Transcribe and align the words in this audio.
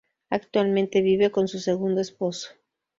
Actualmente 0.31 1.03
vive 1.03 1.29
con 1.29 1.47
su 1.47 1.59
segundo 1.59 2.01
esposo. 2.01 2.49